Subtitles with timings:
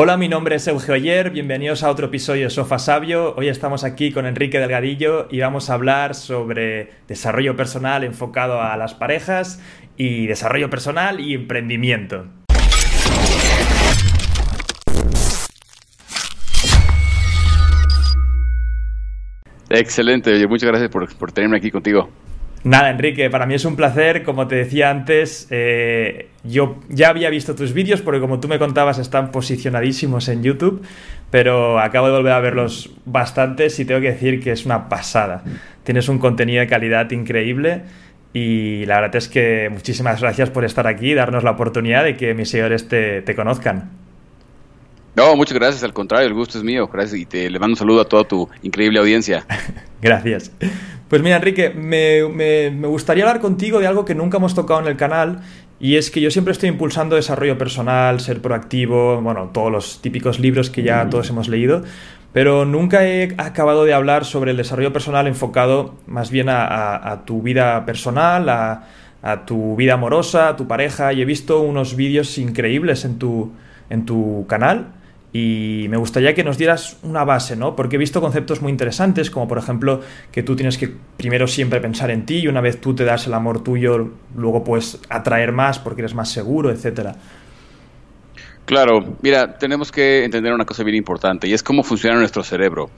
[0.00, 3.34] Hola, mi nombre es Eugeo Oyer, bienvenidos a otro episodio de Sofa Sabio.
[3.34, 8.76] Hoy estamos aquí con Enrique Delgadillo y vamos a hablar sobre desarrollo personal enfocado a
[8.76, 9.60] las parejas
[9.96, 12.26] y desarrollo personal y emprendimiento.
[19.68, 22.08] Excelente, muchas gracias por, por tenerme aquí contigo.
[22.64, 24.24] Nada, Enrique, para mí es un placer.
[24.24, 28.58] Como te decía antes, eh, yo ya había visto tus vídeos porque como tú me
[28.58, 30.82] contabas están posicionadísimos en YouTube,
[31.30, 35.44] pero acabo de volver a verlos bastantes y tengo que decir que es una pasada.
[35.84, 37.82] Tienes un contenido de calidad increíble
[38.32, 42.16] y la verdad es que muchísimas gracias por estar aquí y darnos la oportunidad de
[42.16, 43.90] que mis seguidores te, te conozcan.
[45.18, 46.86] No, muchas gracias, al contrario, el gusto es mío.
[46.86, 49.44] Gracias y te le mando un saludo a toda tu increíble audiencia.
[50.00, 50.52] gracias.
[51.08, 54.96] Pues mira, Enrique, me, gustaría hablar contigo de algo que nunca hemos tocado en el
[54.96, 55.40] canal
[55.80, 60.38] y es que yo siempre estoy impulsando desarrollo personal, ser proactivo, bueno, todos los típicos
[60.38, 61.82] libros que ya todos hemos leído,
[62.32, 67.42] pero nunca he acabado de hablar sobre el desarrollo personal enfocado más bien a, tu
[67.42, 68.86] vida personal, a,
[69.22, 73.50] a, tu vida amorosa, a tu pareja, y he visto unos vídeos increíbles en tu,
[73.90, 74.92] en tu canal
[75.32, 77.76] y me gustaría que nos dieras una base, ¿no?
[77.76, 80.00] Porque he visto conceptos muy interesantes, como por ejemplo
[80.32, 83.26] que tú tienes que primero siempre pensar en ti y una vez tú te das
[83.26, 87.14] el amor tuyo, luego puedes atraer más porque eres más seguro, etcétera.
[88.64, 92.90] Claro, mira, tenemos que entender una cosa bien importante y es cómo funciona nuestro cerebro.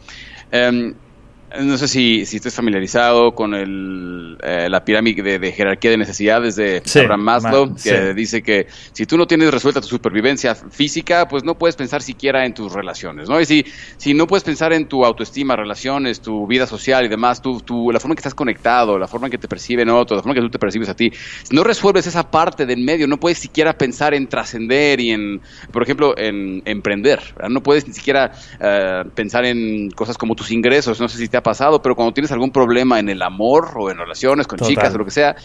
[0.51, 0.95] Em,
[1.59, 6.55] no sé si, si estás familiarizado con el, eh, la pirámide de, jerarquía de necesidades
[6.57, 11.43] de Abraham Maslow, que dice que si tú no tienes resuelta tu supervivencia física, pues
[11.43, 13.41] no puedes pensar siquiera en tus relaciones, ¿no?
[13.41, 13.65] Y si,
[13.97, 17.91] si no puedes pensar en tu autoestima, relaciones, tu vida social y demás, tu, tu,
[17.91, 20.35] la forma en que estás conectado, la forma en que te perciben otros, la forma
[20.35, 21.11] en que tú te percibes a ti,
[21.43, 25.41] si no resuelves esa parte del medio, no puedes siquiera pensar en trascender y en,
[25.73, 31.01] por ejemplo, en emprender, no puedes ni siquiera eh, pensar en cosas como tus ingresos,
[31.01, 33.99] no sé si te pasado, pero cuando tienes algún problema en el amor o en
[33.99, 35.37] relaciones con chicas o lo que sea,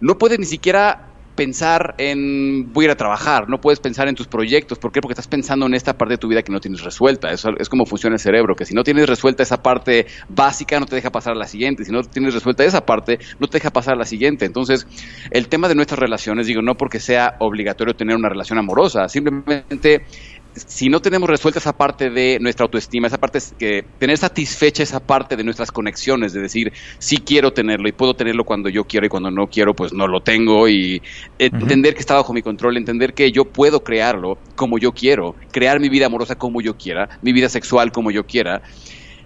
[0.00, 4.14] no puedes ni siquiera pensar en voy a ir a trabajar, no puedes pensar en
[4.14, 5.00] tus proyectos, ¿por qué?
[5.00, 7.68] Porque estás pensando en esta parte de tu vida que no tienes resuelta, eso es
[7.68, 11.10] como funciona el cerebro, que si no tienes resuelta esa parte básica no te deja
[11.10, 13.96] pasar a la siguiente, si no tienes resuelta esa parte no te deja pasar a
[13.96, 14.86] la siguiente, entonces
[15.30, 20.06] el tema de nuestras relaciones, digo, no porque sea obligatorio tener una relación amorosa, simplemente
[20.54, 25.00] si no tenemos resuelta esa parte de nuestra autoestima, esa parte que tener satisfecha esa
[25.00, 29.06] parte de nuestras conexiones, de decir, sí quiero tenerlo y puedo tenerlo cuando yo quiero
[29.06, 31.02] y cuando no quiero, pues no lo tengo y
[31.38, 35.80] entender que está bajo mi control, entender que yo puedo crearlo como yo quiero, crear
[35.80, 38.62] mi vida amorosa como yo quiera, mi vida sexual como yo quiera.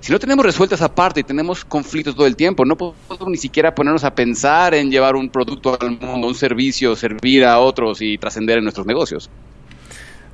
[0.01, 3.37] Si no tenemos resuelta esa parte y tenemos conflictos todo el tiempo, no podemos ni
[3.37, 8.01] siquiera ponernos a pensar en llevar un producto al mundo, un servicio, servir a otros
[8.01, 9.29] y trascender en nuestros negocios.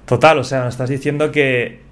[0.06, 1.82] Total, o sea, nos estás diciendo que.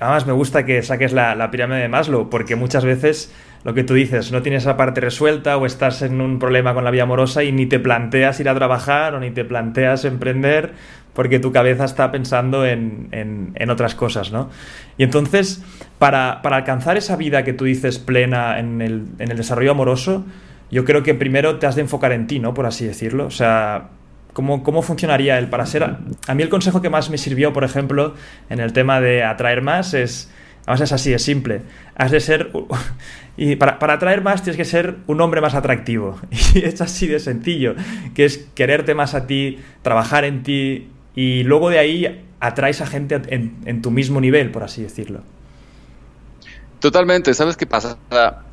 [0.00, 3.94] Además, me gusta que saques la, pirámide de Maslow, porque muchas veces lo que tú
[3.94, 7.42] dices, no tienes esa parte resuelta o estás en un problema con la vida amorosa
[7.42, 10.74] y ni te planteas ir a trabajar o ni te planteas emprender
[11.14, 14.50] porque tu cabeza está pensando en, en, otras cosas, ¿no?
[14.98, 15.64] Y entonces,
[15.98, 20.24] para, para, alcanzar esa vida que tú dices plena en el, en el desarrollo amoroso,
[20.70, 22.54] yo creo que primero te has de enfocar en ti, ¿no?
[22.54, 23.26] Por así decirlo.
[23.26, 23.88] O sea,
[24.38, 25.82] ¿Cómo, funcionaría el para ser?
[25.82, 28.14] A mí el consejo que más me sirvió, por ejemplo,
[28.48, 30.30] en el tema de atraer más es,
[30.62, 31.62] además es así, es simple.
[31.96, 32.52] Has de ser,
[33.36, 36.20] y para, para atraer más tienes que ser un hombre más atractivo.
[36.54, 37.74] Y es así de sencillo,
[38.14, 42.86] que es quererte más a ti, trabajar en ti y luego de ahí atraes a
[42.86, 45.22] gente en, en tu mismo nivel, por así decirlo.
[46.78, 47.34] Totalmente.
[47.34, 47.98] ¿Sabes qué pasa,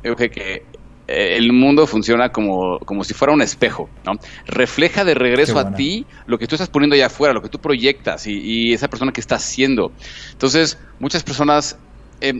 [0.02, 0.30] Euge?
[0.30, 0.64] Que
[1.08, 4.12] el mundo funciona como, como si fuera un espejo, ¿no?
[4.46, 7.60] Refleja de regreso a ti lo que tú estás poniendo allá afuera, lo que tú
[7.60, 9.92] proyectas y, esa persona que está haciendo.
[10.32, 11.78] Entonces, muchas personas
[12.20, 12.32] eh,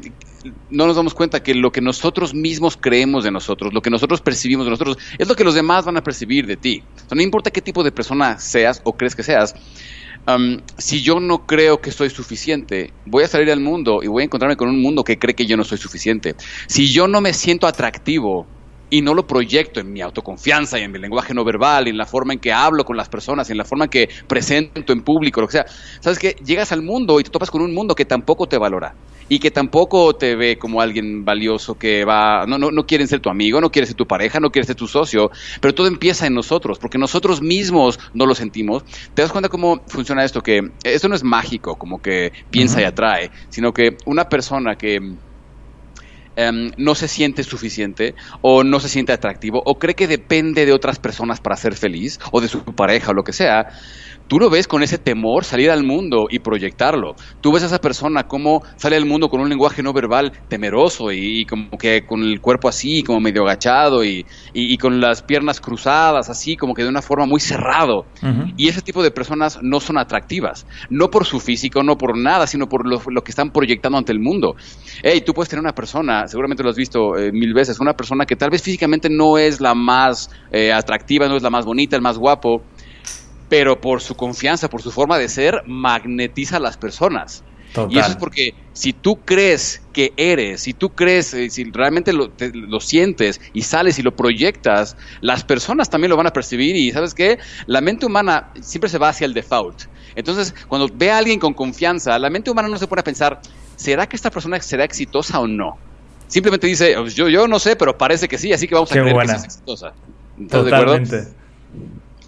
[0.70, 4.20] no nos damos cuenta que lo que nosotros mismos creemos de nosotros, lo que nosotros
[4.20, 6.82] percibimos de nosotros, es lo que los demás van a percibir de ti.
[7.14, 9.54] no importa qué tipo de persona seas o crees que seas,
[10.76, 14.24] si yo no creo que soy suficiente, voy a salir al mundo y voy a
[14.24, 16.34] encontrarme con un mundo que cree que yo no soy suficiente.
[16.66, 18.46] Si yo no me siento atractivo
[18.90, 21.98] y no lo proyecto en mi autoconfianza y en mi lenguaje no verbal y en
[21.98, 24.92] la forma en que hablo con las personas y en la forma en que presento
[24.92, 25.66] en público, lo que sea.
[26.00, 28.94] Sabes que llegas al mundo y te topas con un mundo que tampoco te valora
[29.28, 33.20] y que tampoco te ve como alguien valioso que va, no, no, no quieren ser
[33.20, 35.30] tu amigo, no quiere ser tu pareja, no quiere ser tu socio,
[35.60, 38.84] pero todo empieza en nosotros, porque nosotros mismos no lo sentimos.
[39.14, 40.40] ¿Te das cuenta cómo funciona esto?
[40.40, 45.00] Que esto no es mágico, como que piensa y atrae, sino que una persona que
[46.38, 50.72] Em, no se siente suficiente o no se siente atractivo o cree que depende de
[50.74, 53.68] otras personas para ser feliz o de su pareja o lo que sea,
[54.28, 57.14] tú lo ves con ese temor salir al mundo y proyectarlo.
[57.40, 61.12] Tú ves a esa persona cómo sale al mundo con un lenguaje no verbal temeroso
[61.12, 64.24] y, como que con el cuerpo así, como medio agachado y,
[64.78, 68.06] con las piernas cruzadas, así como que de una forma muy cerrado.
[68.56, 72.46] Y ese tipo de personas no son atractivas, no por su físico, no por nada,
[72.46, 74.56] sino por lo, que están proyectando ante el mundo.
[75.02, 78.26] Hey, tú puedes tener una persona, seguramente lo has visto eh, mil veces, una persona
[78.26, 81.96] que tal vez físicamente no es la más eh, atractiva, no es la más bonita,
[81.96, 82.62] el más guapo,
[83.48, 87.44] pero por su confianza, por su forma de ser, magnetiza a las personas.
[87.90, 92.12] Y eso es porque si tú crees que eres, si tú crees, eh, si realmente
[92.12, 96.74] lo, lo, sientes y sales y lo proyectas, las personas también lo van a percibir
[96.74, 99.82] y sabes qué, la mente humana siempre se va hacia el default.
[100.14, 103.40] Entonces, cuando ve a alguien con confianza, la mente humana no se pone a pensar,
[103.76, 105.76] ¿será que esta persona será exitosa o no?
[106.28, 108.94] Simplemente dice, oh, yo, yo no sé, pero parece que sí, así que vamos a
[108.94, 109.92] creer que es exitosa.
[110.48, 111.28] Totalmente.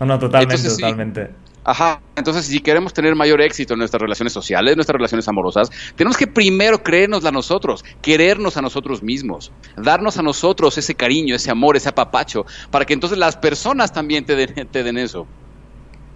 [0.01, 1.31] No, no, totalmente, totalmente.
[1.65, 6.17] Ajá, entonces si queremos tener mayor éxito en nuestras relaciones sociales, nuestras relaciones amorosas, tenemos
[6.17, 11.51] que primero creernos a nosotros, querernos a nosotros mismos, darnos a nosotros ese cariño, ese
[11.51, 15.27] amor, ese apapacho, para que entonces las personas también te den, te den eso.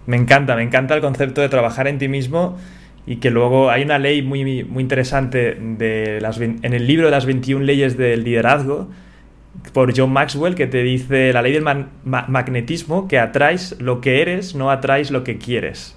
[0.07, 2.57] Me encanta, me encanta el concepto de trabajar en ti mismo
[3.05, 7.11] y que luego hay una ley muy, muy interesante de las, en el libro de
[7.11, 8.89] las 21 leyes del liderazgo
[9.73, 11.63] por John Maxwell que te dice la ley del
[12.03, 15.95] magnetismo que atraes lo que eres, no atraes lo que quieres.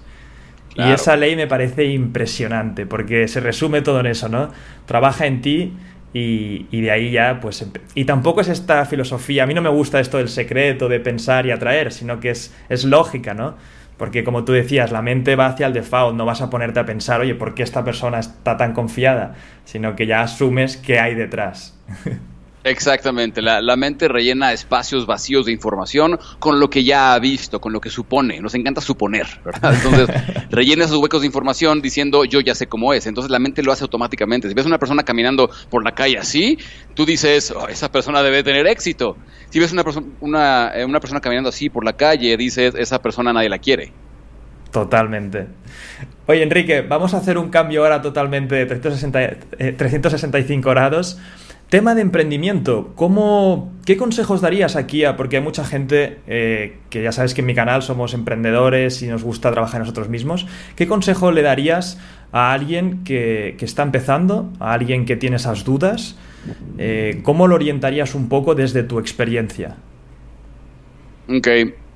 [0.75, 4.51] Y esa ley me parece impresionante porque se resume todo en eso, ¿no?
[4.85, 5.73] Trabaja en ti
[6.13, 7.67] y, de ahí ya, pues...
[7.95, 11.47] Y tampoco es esta filosofía, a mí no me gusta esto del secreto, de pensar
[11.47, 13.55] y atraer, sino que es, es lógica, ¿no?
[13.97, 16.85] Porque como tú decías, la mente va hacia el default, no vas a ponerte a
[16.85, 19.33] pensar, oye, ¿por qué esta persona está tan confiada?
[19.65, 21.75] Sino que ya asumes qué hay detrás.
[22.69, 27.71] Exactamente, la, mente rellena espacios vacíos de información con lo que ya ha visto, con
[27.71, 28.41] lo que supone.
[28.41, 29.73] Nos encanta suponer, ¿verdad?
[29.73, 30.09] Entonces,
[30.51, 33.07] rellena esos huecos de información diciendo yo ya sé cómo es.
[33.07, 34.49] Entonces, la mente lo hace automáticamente.
[34.49, 36.57] Si ves una persona caminando por la calle así,
[36.93, 39.15] tú dices, oh, esa persona debe tener éxito.
[39.49, 39.85] Si ves una,
[40.19, 43.93] una, eh, una persona caminando así por la calle, dices, esa persona nadie la quiere.
[44.71, 45.47] Totalmente.
[46.25, 51.19] Oye, Enrique, vamos a hacer un cambio ahora totalmente de 365 eh, grados.
[51.69, 55.03] Tema de emprendimiento, ¿cómo, ¿qué consejos darías aquí?
[55.03, 59.01] A, porque hay mucha gente eh, que ya sabes que en mi canal somos emprendedores
[59.01, 60.47] y nos gusta trabajar nosotros mismos.
[60.77, 61.99] ¿Qué consejo le darías
[62.31, 66.15] a alguien que, está empezando, a alguien que tiene esas dudas?
[66.77, 69.75] Eh, ¿Cómo lo orientarías un poco desde tu experiencia?
[71.27, 71.47] Ok,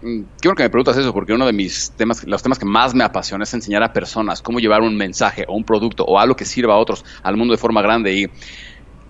[0.02, 2.94] mm, Quiero que me preguntas eso porque uno de mis temas, los temas que más
[2.94, 6.36] me apasiona es enseñar a personas cómo llevar un mensaje o un producto o algo
[6.36, 8.14] que sirva a otros al mundo de forma grande.
[8.14, 8.28] Y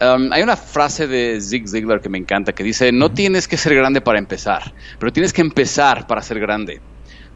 [0.02, 3.56] Um, hay una frase de Zig Ziglar que me encanta que dice, no tienes que
[3.56, 6.82] ser grande para empezar, pero tienes que empezar para ser grande.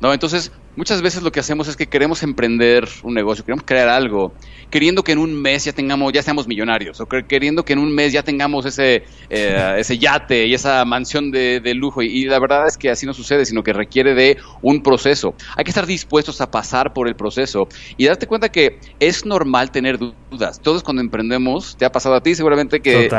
[0.02, 0.12] ¿No?
[0.12, 4.34] Entonces, muchas veces lo que hacemos es que queremos emprender un negocio, queremos crear algo,
[4.70, 7.94] queriendo que en un mes ya tengamos, ya seamos millonarios, o queriendo que en un
[7.94, 12.02] mes ya tengamos ese, eh, ese yate y esa mansión de, lujo.
[12.02, 15.36] Y, la verdad es que así no sucede, sino que requiere de un proceso.
[15.56, 17.68] Hay que estar dispuestos a pasar por el proceso
[17.98, 20.62] y darte cuenta que es normal tener dudas.
[20.62, 23.10] Todos cuando emprendemos, te ha pasado a ti seguramente que,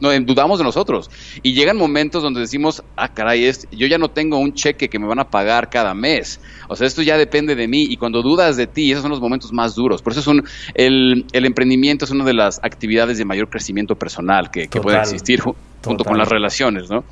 [0.00, 1.10] dudamos de nosotros.
[1.42, 5.06] Y llegan momentos donde decimos, ah, caray, yo ya no tengo un cheque que me
[5.06, 6.40] van a pagar cada mes.
[6.68, 9.20] O sea, esto ya depende de mí y cuando dudas de ti, esos son los
[9.20, 10.02] momentos más duros.
[10.02, 14.50] Por eso es un, el, emprendimiento es una de las actividades de mayor crecimiento personal
[14.50, 17.04] que, puede existir junto con las relaciones, ¿no?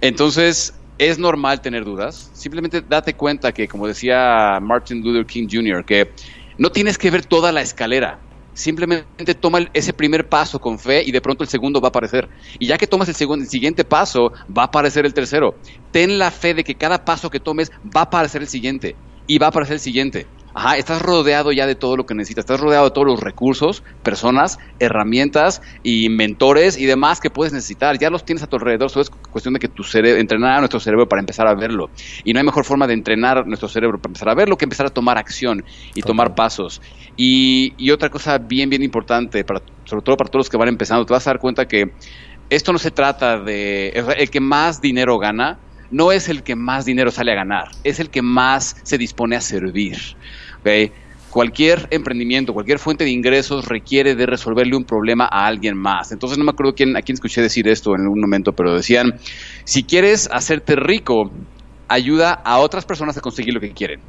[0.00, 2.30] Entonces, es normal tener dudas.
[2.34, 6.10] Simplemente date cuenta que, como decía Martin Luther King Jr., que
[6.58, 8.18] no tienes que ver toda la escalera.
[8.58, 12.28] Simplemente toma ese primer paso con fe y de pronto el segundo va a aparecer.
[12.58, 15.54] Y ya que tomas el, segundo, el siguiente paso, va a aparecer el tercero.
[15.92, 18.96] Ten la fe de que cada paso que tomes va a aparecer el siguiente
[19.28, 20.26] y va a aparecer el siguiente.
[20.54, 23.84] Ajá, estás rodeado ya de todo lo que necesitas, estás rodeado de todos los recursos,
[24.02, 27.98] personas, herramientas y mentores y demás que puedes necesitar.
[27.98, 30.58] Ya los tienes a tu alrededor, solo es cuestión de que tu cerebro, entrenar a
[30.60, 31.90] nuestro cerebro para empezar a verlo.
[32.24, 34.86] Y no hay mejor forma de entrenar nuestro cerebro para empezar a verlo que empezar
[34.86, 35.64] a tomar acción
[35.94, 36.80] y tomar pasos.
[37.16, 40.68] Y, y, otra cosa bien, bien importante, para, sobre todo para todos los que van
[40.68, 41.94] empezando, te vas a dar cuenta que
[42.50, 46.84] esto no se trata de el que más dinero gana, no es el que más
[46.84, 49.96] dinero sale a ganar, es el que más se dispone a servir.
[51.30, 56.10] Cualquier emprendimiento, cualquier fuente de ingresos requiere de resolverle un problema a alguien más.
[56.10, 59.12] Entonces no me acuerdo quién, a quién escuché decir esto en algún momento, pero decían,
[59.64, 61.30] si quieres hacerte rico,
[61.86, 64.00] ayuda a otras personas a conseguir lo que quieren.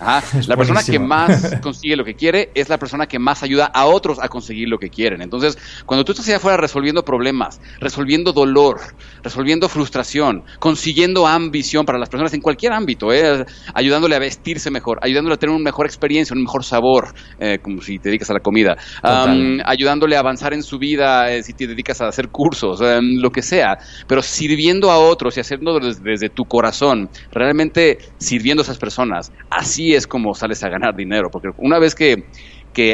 [0.46, 3.86] La persona que más consigue lo que quiere es la persona que más ayuda a
[3.86, 5.20] otros a conseguir lo que quieren.
[5.20, 8.80] Entonces, cuando tú estás allá afuera resolviendo problemas, resolviendo dolor,
[9.22, 13.44] resolviendo frustración, consiguiendo ambición para las personas en cualquier ámbito, ¿eh?
[13.74, 17.82] ayudándole a vestirse mejor, ayudándole a tener una mejor experiencia, un mejor sabor, eh, como
[17.82, 18.76] si te dedicas a la comida,
[19.64, 23.42] ayudándole a avanzar en su vida eh, si te dedicas a hacer cursos, lo que
[23.42, 28.78] sea, pero sirviendo a otros y haciendo desde, desde tu corazón, realmente sirviendo a esas
[28.78, 32.24] personas, así es como sales a ganar dinero, porque una vez que,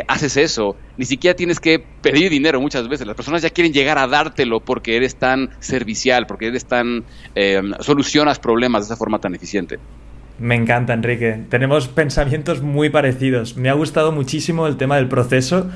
[0.08, 3.06] haces eso, ni siquiera tienes que pedir dinero muchas veces.
[3.06, 7.04] Las personas ya quieren llegar a dártelo porque eres tan servicial, porque eres tan...
[7.34, 9.78] Eh, solucionas problemas de esa forma tan eficiente.
[10.38, 11.44] Me encanta, Enrique.
[11.48, 13.56] Tenemos pensamientos muy parecidos.
[13.56, 15.70] Me ha gustado muchísimo el tema del proceso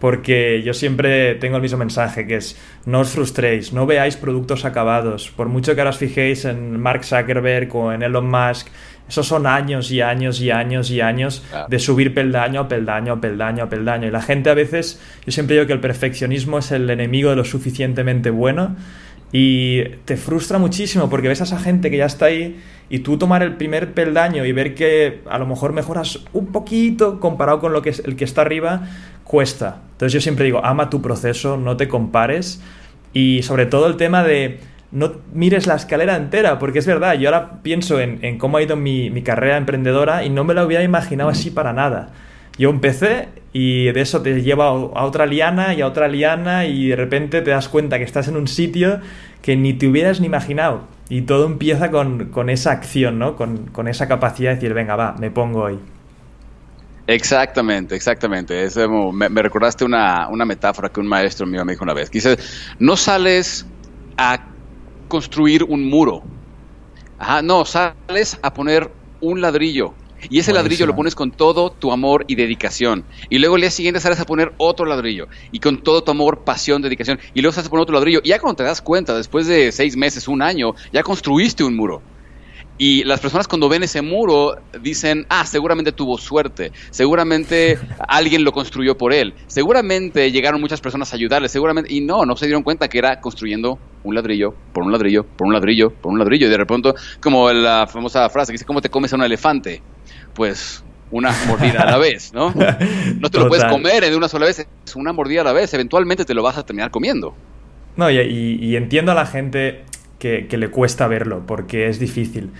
[0.00, 4.64] porque yo siempre tengo el mismo mensaje, que es no os frustréis, no veáis productos
[4.64, 5.30] acabados.
[5.30, 8.68] Por mucho que ahora os fijéis en Mark Zuckerberg o en Elon Musk,
[9.10, 13.20] esos son años y años y años y años de subir peldaño a peldaño a
[13.20, 14.06] peldaño a peldaño.
[14.06, 17.36] Y la gente a veces, yo siempre digo que el perfeccionismo es el enemigo de
[17.36, 18.76] lo suficientemente bueno
[19.32, 23.18] y te frustra muchísimo porque ves a esa gente que ya está ahí y tú
[23.18, 27.72] tomar el primer peldaño y ver que a lo mejor mejoras un poquito comparado con
[27.72, 28.82] lo que es el que está arriba,
[29.24, 29.82] cuesta.
[29.92, 32.62] Entonces yo siempre digo, ama tu proceso, no te compares
[33.12, 34.60] y sobre todo el tema de
[34.92, 38.76] no mires la escalera entera, porque es verdad, yo ahora pienso en, cómo ha ido
[38.76, 42.10] mi, carrera emprendedora y no me lo hubiera imaginado así para nada.
[42.58, 46.88] Yo empecé y de eso te lleva a otra liana y a otra liana y
[46.88, 49.00] de repente te das cuenta que estás en un sitio
[49.42, 50.86] que ni te hubieras ni imaginado.
[51.08, 53.36] Y todo empieza con, esa acción, ¿no?
[53.36, 55.78] Con, esa capacidad de decir, venga, va, me pongo hoy.
[57.06, 58.68] Exactamente, exactamente.
[59.12, 62.10] me, me, recordaste una, una, metáfora que un maestro mío me dijo una vez.
[62.78, 63.66] No sales
[64.16, 64.38] a
[65.10, 66.22] construir un muro.
[67.18, 68.90] Ajá, no, sales a poner
[69.20, 69.94] un ladrillo.
[70.28, 73.04] Y ese ladrillo lo pones con todo tu amor y dedicación.
[73.28, 75.28] Y luego el día siguiente sales a poner otro ladrillo.
[75.50, 77.18] Y con todo tu amor, pasión, dedicación.
[77.34, 78.20] Y luego sales a poner otro ladrillo.
[78.22, 81.76] Y ya cuando te das cuenta, después de seis meses, un año, ya construiste un
[81.76, 82.02] muro.
[82.82, 88.52] Y las personas cuando ven ese muro dicen, ah, seguramente tuvo suerte, seguramente alguien lo
[88.52, 92.62] construyó por él, seguramente llegaron muchas personas a ayudarle, seguramente, y no, no se dieron
[92.62, 96.46] cuenta que era construyendo un ladrillo, por un ladrillo, por un ladrillo, por un ladrillo,
[96.46, 99.82] y de repente, como la famosa frase que dice, ¿cómo te comes a un elefante?
[100.32, 102.54] Pues una mordida a la vez, ¿no?
[103.20, 105.74] No te lo puedes comer de una sola vez, es una mordida a la vez,
[105.74, 107.34] eventualmente te lo vas a terminar comiendo.
[107.96, 109.84] No, y entiendo a la gente
[110.20, 112.50] que, le cuesta verlo, porque es difícil.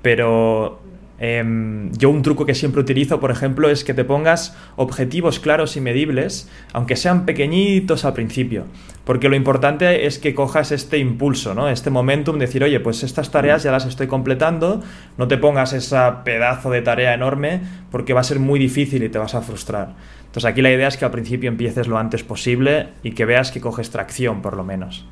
[0.00, 0.80] Pero
[1.18, 5.76] em, yo un truco que siempre utilizo, por ejemplo, es que te pongas objetivos claros
[5.76, 8.64] y medibles, aunque sean pequeñitos al principio.
[9.04, 11.68] Porque lo importante es que cojas este impulso, ¿no?
[11.68, 14.82] Este momentum, decir, oye, pues estas tareas ya las estoy completando,
[15.16, 17.60] no te pongas ese pedazo de tarea enorme,
[17.90, 19.94] porque va a ser muy difícil y te vas a frustrar.
[20.20, 23.50] Entonces aquí la idea es que al principio empieces lo antes posible y que veas
[23.50, 25.04] que coges tracción, por lo menos.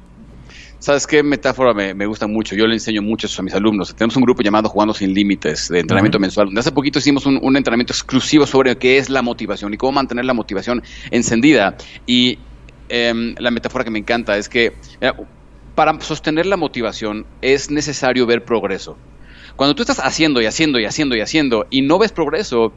[0.86, 2.54] ¿Sabes qué metáfora me, gusta mucho?
[2.54, 3.92] Yo le enseño mucho eso a mis alumnos.
[3.96, 6.56] Tenemos un grupo llamado Jugando sin Límites de entrenamiento mensual.
[6.56, 10.32] Hace poquito hicimos un, entrenamiento exclusivo sobre qué es la motivación y cómo mantener la
[10.32, 11.76] motivación encendida.
[12.06, 12.38] Y
[12.88, 15.10] em, la metáfora que me encanta es que eh,
[15.74, 18.96] para sostener la motivación es necesario ver progreso.
[19.56, 22.72] Cuando tú estás haciendo y haciendo y haciendo y haciendo y no ves progreso,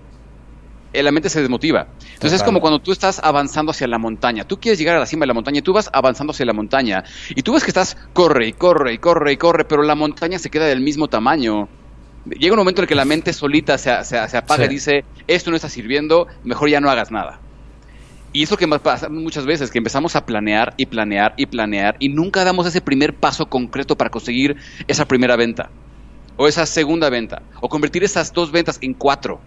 [0.94, 1.88] la mente se desmotiva.
[2.14, 4.46] Entonces es como cuando tú estás avanzando hacia la montaña.
[4.46, 6.54] Tú quieres llegar a la cima de la montaña y tú vas avanzando hacia la
[6.54, 7.04] montaña.
[7.30, 10.40] Y tú ves que estás, corre y corre y corre y corre, pero la montaña
[10.40, 11.70] se queda del mismo tamaño.
[12.26, 15.50] Llega un momento en el que la mente solita se, se, apaga y dice, esto
[15.52, 17.40] no está sirviendo, mejor ya no hagas nada.
[18.32, 22.10] Y eso que pasa muchas veces, que empezamos a planear y planear y planear y
[22.10, 25.72] nunca damos ese primer paso concreto para conseguir esa primera venta,
[26.38, 29.40] o esa segunda venta, o convertir esas dos ventas en cuatro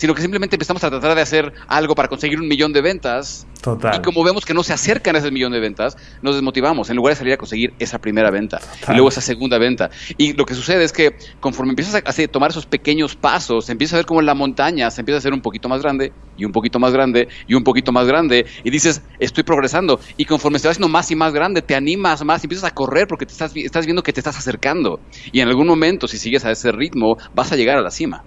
[0.00, 3.46] sino que simplemente empezamos a tratar de hacer algo para conseguir un millón de ventas.
[3.60, 3.96] Total.
[3.96, 6.96] Y como vemos que no se acercan a ese millón de ventas, nos desmotivamos en
[6.96, 9.90] lugar de salir a conseguir esa primera venta y luego esa segunda venta.
[10.16, 13.96] Y lo que sucede es que conforme empiezas a tomar esos pequeños pasos, empiezas a
[13.98, 16.78] ver como la montaña se empieza a hacer un poquito más grande y un poquito
[16.78, 20.00] más grande y un poquito más grande y dices, estoy progresando.
[20.16, 22.74] Y conforme se va haciendo más y más grande, te animas más y empiezas a
[22.74, 24.98] correr porque te estás, estás viendo que te estás acercando.
[25.30, 28.24] Y en algún momento, si sigues a ese ritmo, vas a llegar a la cima.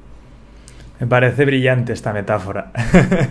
[1.00, 2.72] Me parece brillante esta metáfora.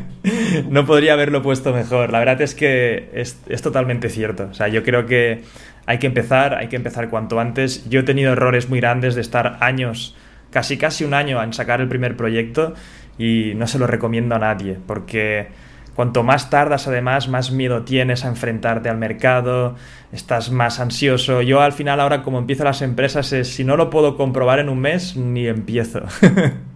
[0.70, 2.10] no podría haberlo puesto mejor.
[2.10, 4.48] La verdad es que es, totalmente cierto.
[4.50, 5.42] O sea, yo creo que
[5.86, 7.88] hay que empezar, hay que empezar cuanto antes.
[7.88, 10.16] Yo he tenido errores muy grandes de estar años,
[10.50, 12.74] casi casi un año en sacar el primer proyecto
[13.18, 15.48] y no se lo recomiendo a nadie porque
[15.94, 19.76] cuanto más tardas además, más miedo tienes a enfrentarte al mercado,
[20.12, 21.42] estás más ansioso.
[21.42, 24.68] Yo al final ahora como empiezo las empresas es si no lo puedo comprobar en
[24.68, 26.02] un mes, ni empiezo.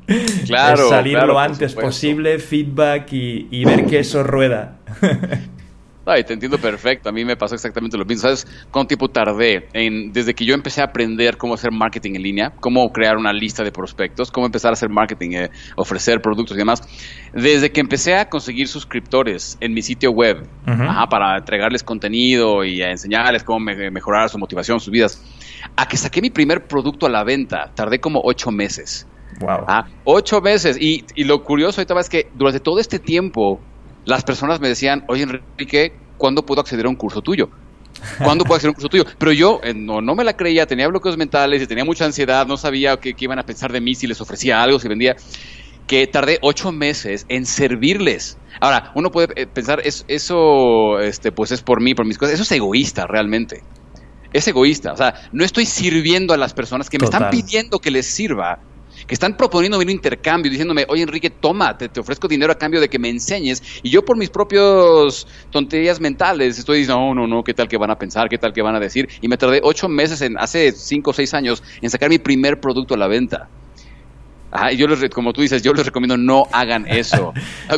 [0.47, 0.89] Claro.
[0.89, 4.79] salir lo antes posible, feedback y, y ver que eso rueda.
[6.09, 7.09] Ay, te entiendo perfecto.
[7.09, 8.23] A mí me pasó exactamente lo mismo.
[8.23, 12.23] ¿Sabes cuánto tiempo tardé en, desde que yo empecé a aprender cómo hacer marketing en
[12.23, 16.57] línea, cómo crear una lista de prospectos, cómo empezar a hacer marketing, eh, ofrecer productos
[16.57, 16.81] y demás?
[17.35, 20.47] Desde que empecé a conseguir suscriptores en mi sitio web
[21.11, 25.21] para entregarles contenido y a enseñarles cómo mejorar su motivación, sus vidas,
[25.75, 29.09] a que saqué mi primer producto a la venta, tardé como ocho meses.
[29.41, 29.67] Wow.
[30.05, 30.77] ocho meses.
[30.81, 33.61] Y, y lo curioso ahorita es que durante todo este tiempo
[34.07, 37.51] las personas me decían, oye Enrique, ¿cuándo puedo acceder a un curso tuyo?
[38.23, 39.05] ¿Cuándo puedo acceder a un curso tuyo?
[39.19, 42.47] Pero yo eh, no, no me la creía, tenía bloqueos mentales y tenía mucha ansiedad,
[42.47, 45.17] no sabía qué, iban a pensar de mí si les ofrecía algo, si vendía,
[45.87, 48.39] que tardé ocho meses en servirles.
[48.61, 52.45] Ahora, uno puede eh, pensar, eso este, pues es por mí, por mis cosas, eso
[52.45, 53.63] es egoísta realmente.
[54.33, 57.91] Es egoísta, o sea, no estoy sirviendo a las personas que me están pidiendo que
[57.91, 58.59] les sirva
[59.07, 62.89] que están proponiendo un intercambio, diciéndome, oye Enrique, toma, te, ofrezco dinero a cambio de
[62.89, 67.45] que me enseñes, y yo por mis propios tonterías mentales estoy diciendo, no, no, no,
[67.45, 68.29] ¿qué tal que van a pensar?
[68.29, 69.09] ¿Qué tal que van a decir?
[69.21, 72.61] Y me tardé ocho meses, en, hace cinco o seis años, en sacar mi primer
[72.61, 73.49] producto a la venta.
[74.73, 77.33] y yo les, como tú dices, yo les recomiendo no hagan eso.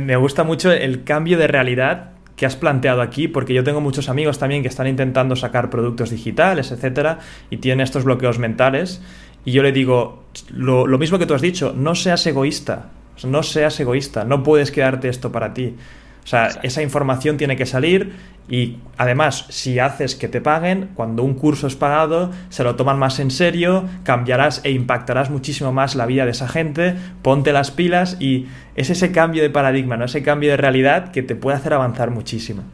[0.00, 4.08] me gusta mucho el cambio de realidad que has planteado aquí, porque yo tengo muchos
[4.08, 7.18] amigos también que están intentando sacar productos digitales, etcétera,
[7.50, 9.02] y tienen estos bloqueos mentales.
[9.48, 12.90] Y yo le digo, lo, mismo que tú has dicho, no seas egoísta,
[13.24, 15.74] no seas egoísta, no puedes quedarte esto para ti.
[16.22, 18.12] O sea, esa información tiene que salir
[18.46, 22.98] y además, si haces que te paguen, cuando un curso es pagado, se lo toman
[22.98, 27.70] más en serio, cambiarás e impactarás muchísimo más la vida de esa gente, ponte las
[27.70, 30.04] pilas y es ese cambio de paradigma, ¿no?
[30.04, 32.64] ese cambio de realidad que te puede hacer avanzar muchísimo.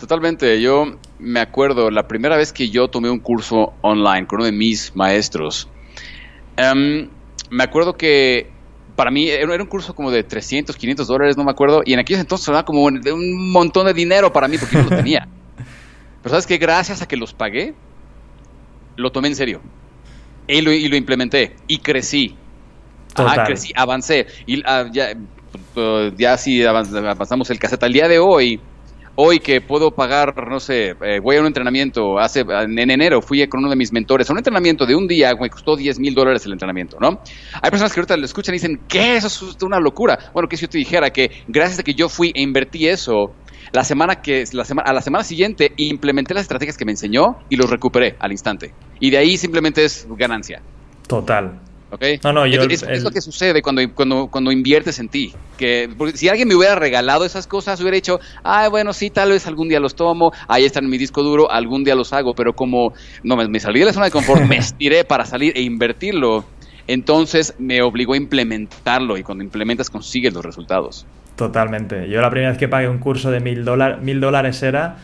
[0.00, 4.46] Totalmente, yo me acuerdo la primera vez que yo tomé un curso online con uno
[4.46, 5.68] de mis maestros,
[6.56, 7.08] Em,
[7.50, 8.50] me acuerdo que
[8.96, 11.98] para mí era un curso como de 300, 500 dólares, no me acuerdo, y en
[11.98, 15.26] aquellos entonces era como un montón de dinero para mí porque yo no lo tenía.
[16.22, 17.74] Pero sabes que gracias a que los pagué,
[18.96, 19.60] lo tomé en serio.
[20.46, 22.36] Y lo, y lo implementé y crecí.
[23.14, 24.26] Ajá, crecí, avancé.
[24.46, 25.12] Y uh, ya,
[25.76, 28.60] uh, ya si avanzamos el cassette al día de hoy,
[29.14, 33.46] hoy que puedo pagar, no sé, eh, voy a un entrenamiento, hace en enero fui
[33.46, 36.14] con uno de mis mentores a un entrenamiento de un día, me costó 10 mil
[36.14, 37.20] dólares el entrenamiento, ¿no?
[37.60, 39.16] Hay personas que ahorita lo escuchan y dicen, ¿qué?
[39.16, 40.18] Eso es una locura.
[40.32, 43.34] Bueno, que si yo te dijera que gracias a que yo fui e invertí eso,
[43.72, 47.38] la semana que la semana a la semana siguiente implementé las estrategias que me enseñó
[47.48, 48.72] y los recuperé al instante.
[49.00, 50.62] Y de ahí simplemente es ganancia.
[51.06, 51.60] Total.
[52.22, 55.34] No, no, yo, es, lo que sucede cuando, cuando, cuando inviertes en ti.
[55.58, 59.46] Que si alguien me hubiera regalado esas cosas, hubiera dicho, ah, bueno, sí, tal vez
[59.46, 62.54] algún día los tomo, ahí están en mi disco duro, algún día los hago, pero
[62.54, 66.44] como no me, salí de la zona de confort, me estiré para salir e invertirlo,
[66.86, 71.06] entonces me obligó a implementarlo y cuando implementas consigues los resultados.
[71.36, 72.08] Totalmente.
[72.08, 73.64] Yo la primera vez que pagué un curso de mil,
[74.00, 74.96] mil dólares era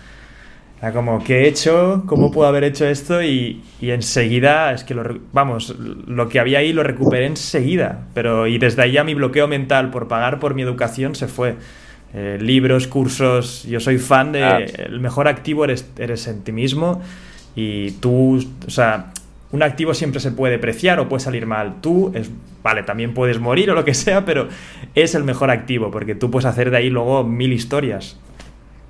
[0.81, 2.05] era como, ¿qué he hecho?
[2.07, 3.21] ¿Cómo puedo haber hecho esto?
[3.23, 8.07] Y, y enseguida, es que lo, vamos, lo que había ahí lo recuperé enseguida.
[8.15, 11.57] Pero, y desde ahí ya mi bloqueo mental por pagar por mi educación se fue.
[12.15, 14.45] Eh, libros, cursos, yo soy fan de...
[14.45, 14.59] Ah.
[14.59, 17.03] El mejor activo eres, eres en ti mismo
[17.55, 19.13] y tú, o sea,
[19.51, 21.81] un activo siempre se puede preciar o puede salir mal.
[21.81, 22.31] Tú, es,
[22.63, 24.49] vale, también puedes morir o lo que sea, pero
[24.95, 28.19] es el mejor activo porque tú puedes hacer de ahí luego mil historias.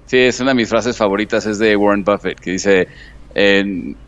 [0.08, 2.88] Sí, es una de mis frases favoritas, es de Warren Buffett, que dice,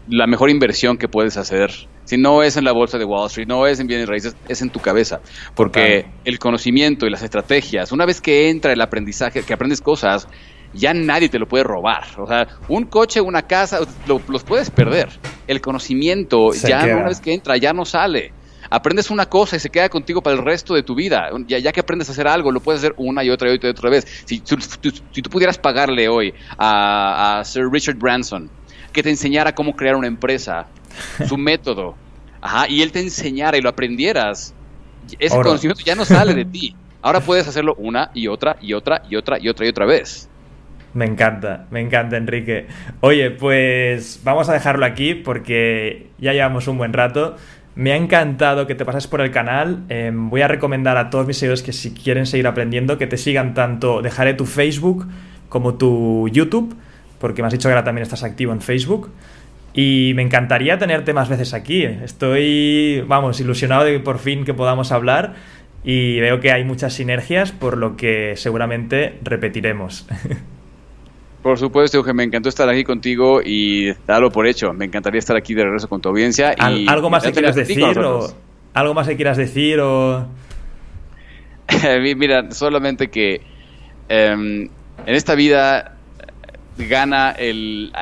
[0.08, 1.70] la mejor inversión que puedes hacer,
[2.06, 4.62] si no es en la bolsa de Wall Street, no es en bienes raíces, es
[4.62, 5.20] en tu cabeza,
[5.54, 10.26] porque el conocimiento y las estrategias, una vez que entra el aprendizaje, que aprendes cosas,
[10.72, 12.04] ya nadie te lo puede robar.
[12.16, 15.10] O sea, un coche, una casa, los puedes perder.
[15.46, 18.32] El conocimiento, ya una vez que entra, ya no sale
[18.70, 21.28] aprendes una cosa y se queda contigo para el resto de tu vida.
[21.46, 23.68] Ya, ya que aprendes a hacer algo, lo puedes hacer una y otra y otra,
[23.68, 24.06] y otra vez.
[24.24, 28.48] Si, tú, si tú pudieras pagarle hoy a, Sir Richard Branson
[28.92, 30.66] que te enseñara cómo crear una empresa,
[31.28, 31.96] su método,
[32.40, 34.54] ajá, y él te enseñara y lo aprendieras,
[35.18, 36.76] ese conocimiento ya no sale de ti.
[37.02, 40.28] Ahora puedes hacerlo una y otra y otra y otra y otra y otra vez.
[40.92, 42.66] Me encanta, me encanta Enrique.
[43.00, 47.37] Oye, pues vamos a dejarlo aquí porque ya llevamos un buen rato.
[47.74, 49.85] Me ha encantado que te pases por el canal.
[49.88, 53.16] Em, voy a recomendar a todos mis seguidores que si quieren seguir aprendiendo, que te
[53.16, 55.06] sigan tanto, dejaré tu Facebook
[55.48, 56.76] como tu YouTube,
[57.18, 59.11] porque me has dicho que ahora también estás activo en Facebook.
[59.72, 61.85] Y me encantaría tenerte más veces aquí.
[61.85, 65.35] Estoy, vamos, ilusionado de que por fin que podamos hablar
[65.85, 70.06] y veo que hay muchas sinergias, por lo que seguramente repetiremos.
[71.42, 74.72] Por supuesto, Eugenio, me encantó estar aquí contigo y darlo por hecho.
[74.74, 76.55] Me encantaría estar aquí de regreso con tu audiencia.
[76.59, 77.83] ¿Algo más que quieras decir?
[78.74, 80.26] ¿Algo más que quieras decir o...?
[82.16, 83.40] Mira, solamente que
[84.09, 84.68] em,
[85.07, 85.96] en esta vida
[86.76, 87.92] gana el,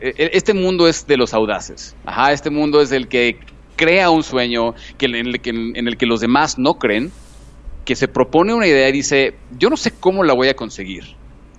[0.00, 1.94] Este mundo es de los audaces.
[2.04, 3.38] Ajá, este mundo es el que
[3.76, 7.12] crea un sueño que, en, el que, en el que los demás no creen,
[7.84, 11.04] que se propone una idea y dice, yo no sé cómo la voy a conseguir.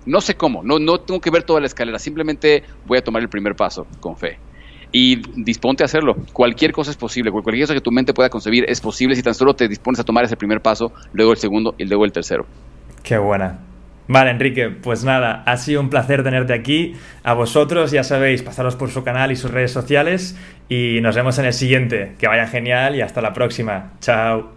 [0.07, 3.21] No sé cómo, no, no tengo que ver toda la escalera, simplemente voy a tomar
[3.21, 4.39] el primer paso con fe
[4.91, 6.15] y disponte a hacerlo.
[6.33, 9.33] Cualquier cosa es posible, cualquier cosa que tu mente pueda concebir es posible si tan
[9.33, 12.45] solo te dispones a tomar ese primer paso, luego el segundo y luego el tercero.
[13.03, 13.59] Qué buena.
[14.09, 16.95] Vale, Enrique, pues nada, ha sido un placer tenerte aquí.
[17.23, 20.37] A vosotros, ya sabéis, pasaros por su canal y sus redes sociales
[20.69, 22.15] y nos vemos en el siguiente.
[22.17, 23.93] Que vaya genial y hasta la próxima.
[23.99, 24.56] Chao.